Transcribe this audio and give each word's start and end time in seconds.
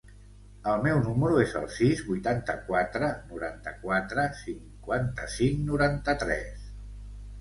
El 0.69 0.79
meu 0.85 1.01
número 1.07 1.41
es 1.41 1.51
el 1.59 1.67
sis, 1.73 2.01
vuitanta-quatre, 2.07 3.11
noranta-quatre, 3.33 4.27
cinquanta-cinc, 4.41 5.63
noranta-tres. 5.71 6.69